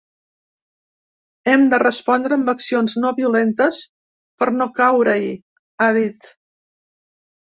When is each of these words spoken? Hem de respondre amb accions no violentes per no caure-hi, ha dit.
Hem 1.51 1.65
de 1.73 1.79
respondre 1.83 2.39
amb 2.39 2.49
accions 2.55 2.97
no 3.03 3.11
violentes 3.19 3.83
per 4.41 4.49
no 4.57 4.69
caure-hi, 4.81 5.31
ha 5.85 5.91
dit. 5.99 6.33